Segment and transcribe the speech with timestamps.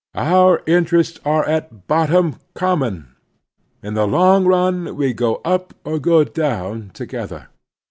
[0.15, 3.09] Our interests are at bottom conunon;
[3.83, 7.49] in the long nm we go up or go down together.